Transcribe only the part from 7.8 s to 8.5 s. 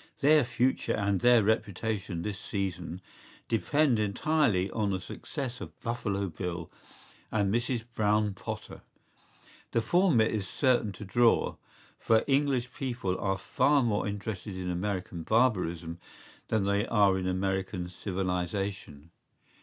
Brown